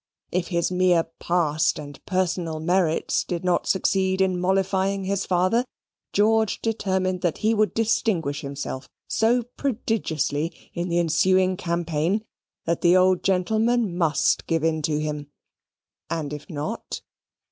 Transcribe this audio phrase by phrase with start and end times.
[0.31, 5.63] If his mere past and personal merits did not succeed in mollifying his father,
[6.11, 12.25] George determined that he would distinguish himself so prodigiously in the ensuing campaign
[12.65, 15.27] that the old gentleman must give in to him.
[16.09, 17.01] And if not?